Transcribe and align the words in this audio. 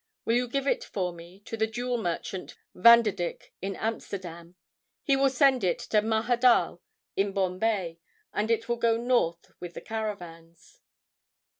Will 0.25 0.33
you 0.35 0.47
give 0.47 0.65
it 0.65 0.83
for 0.83 1.13
me 1.13 1.41
to 1.41 1.55
the 1.55 1.67
jewel 1.67 1.99
merchant 1.99 2.57
Vanderdick, 2.73 3.53
in 3.61 3.75
Amsterdam? 3.75 4.55
He 5.03 5.15
will 5.15 5.29
send 5.29 5.63
it 5.63 5.77
to 5.77 6.01
Mahadal 6.01 6.81
in 7.15 7.33
Bombay, 7.33 7.99
and 8.33 8.49
it 8.49 8.67
will 8.67 8.77
go 8.77 8.97
north 8.97 9.51
with 9.59 9.75
the 9.75 9.81
caravans." 9.81 10.81